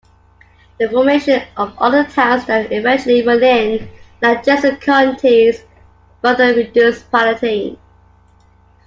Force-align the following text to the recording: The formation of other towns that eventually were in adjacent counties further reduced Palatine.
The 0.79 0.89
formation 0.89 1.43
of 1.57 1.77
other 1.77 2.03
towns 2.05 2.45
that 2.45 2.71
eventually 2.71 3.21
were 3.21 3.39
in 3.39 3.87
adjacent 4.23 4.81
counties 4.81 5.63
further 6.23 6.55
reduced 6.55 7.11
Palatine. 7.11 7.77